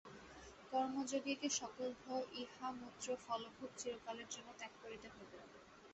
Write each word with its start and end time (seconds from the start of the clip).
কর্মযোগীকে 0.71 1.47
সকল 1.59 1.89
ভয় 2.01 2.25
ইহামুত্রফলভোগ 2.41 3.69
চিরকালের 3.77 4.27
জন্য 4.31 4.49
ত্যাগ 4.59 4.73
করিতে 4.81 5.07
হইবে। 5.09 5.37